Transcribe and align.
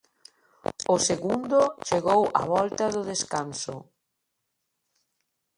O 0.93 0.95
segundo 1.09 1.59
chegou 1.87 2.21
á 2.39 2.41
volta 2.55 2.85
do 2.95 3.01
descanso. 3.11 3.75